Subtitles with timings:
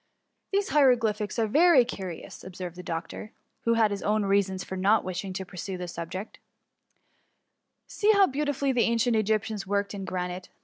[0.51, 3.33] "These hieroglyphics are very curious, ob served the doctor,
[3.65, 6.39] who had his own reasons for not wishing to pursue the subject;"
[7.87, 10.49] see how beautifully the ancient Egyptians worked in granite.